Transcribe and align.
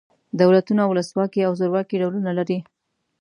دولتونه 0.41 0.81
ولس 0.85 1.09
واکي 1.17 1.41
او 1.47 1.53
زورواکي 1.59 1.95
ډولونه 2.01 2.31
لري. 2.39 2.57